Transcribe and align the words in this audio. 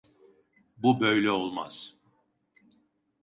Bu 0.77 0.99
böyle 1.01 1.31
olmaz. 1.31 1.95